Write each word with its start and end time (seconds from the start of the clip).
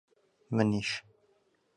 منیش. 0.55 0.89